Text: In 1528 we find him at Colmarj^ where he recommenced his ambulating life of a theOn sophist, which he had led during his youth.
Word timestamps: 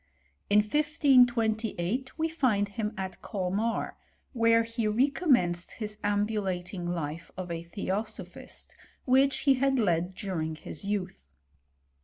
In 0.49 0.61
1528 0.61 2.17
we 2.17 2.27
find 2.27 2.69
him 2.69 2.91
at 2.97 3.21
Colmarj^ 3.21 3.93
where 4.33 4.63
he 4.63 4.87
recommenced 4.87 5.73
his 5.73 5.99
ambulating 6.03 6.87
life 6.89 7.29
of 7.37 7.51
a 7.51 7.61
theOn 7.63 8.07
sophist, 8.07 8.75
which 9.05 9.41
he 9.41 9.53
had 9.53 9.77
led 9.77 10.15
during 10.15 10.55
his 10.55 10.83
youth. 10.83 11.29